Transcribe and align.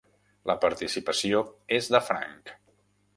La 0.49 0.53
participació 0.63 1.41
és 1.79 1.91
de 1.97 2.01
franc. 2.09 2.51